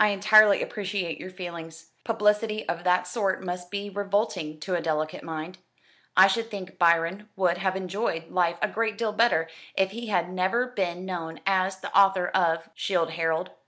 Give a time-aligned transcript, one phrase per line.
[0.00, 1.92] "I entirely appreciate your feelings.
[2.02, 5.58] Publicity of that sort must be revolting to a delicate mind.
[6.16, 10.32] I should think Byron would have enjoyed life a great deal better if he had
[10.32, 13.50] never been known as the author of 'Childe Harold.'